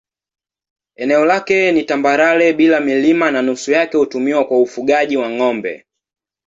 Eneo 0.95 1.25
lake 1.25 1.71
ni 1.71 1.83
tambarare 1.83 2.53
bila 2.53 2.79
milima 2.79 3.31
na 3.31 3.41
nusu 3.41 3.71
yake 3.71 3.97
hutumiwa 3.97 4.45
kwa 4.45 4.61
ufugaji 4.61 5.17
wa 5.17 5.29
ng'ombe. 5.29 5.85